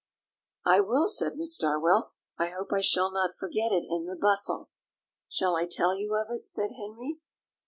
"I 0.65 0.79
will," 0.79 1.07
said 1.07 1.37
Miss 1.37 1.55
Darwell; 1.59 2.13
"I 2.35 2.47
hope 2.47 2.73
I 2.73 2.81
shall 2.81 3.11
not 3.11 3.35
forget 3.35 3.71
it 3.71 3.85
in 3.87 4.07
the 4.07 4.15
bustle." 4.19 4.71
"Shall 5.29 5.55
I 5.55 5.67
tell 5.67 5.93
you 5.95 6.15
of 6.15 6.31
it?" 6.31 6.43
said 6.47 6.71
Henry. 6.75 7.19